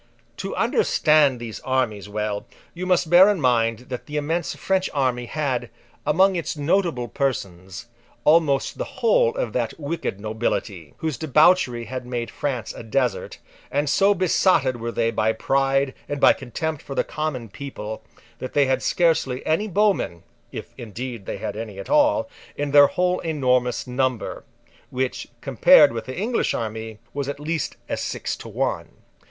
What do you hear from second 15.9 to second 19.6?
and by contempt for the common people, that they had scarcely